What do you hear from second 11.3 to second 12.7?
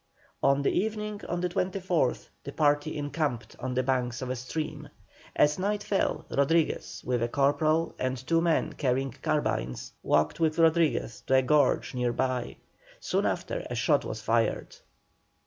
a gorge near by.